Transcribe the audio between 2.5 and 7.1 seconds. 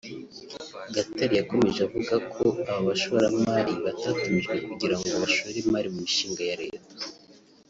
aba bashoramari batatumijwe kugira ngo bashore imari mu mishinga ya Leta